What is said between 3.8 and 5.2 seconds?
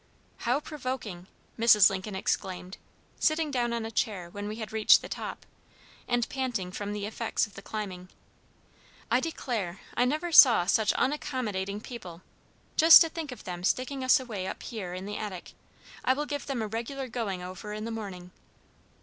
a chair when we had reached the